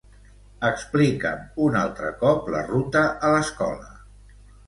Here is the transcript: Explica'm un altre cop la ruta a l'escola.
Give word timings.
Explica'm 0.69 1.43
un 1.65 1.77
altre 1.83 2.09
cop 2.23 2.49
la 2.55 2.63
ruta 2.71 3.05
a 3.27 3.31
l'escola. 3.35 3.93